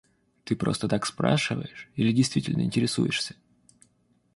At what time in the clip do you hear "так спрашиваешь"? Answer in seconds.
0.87-1.87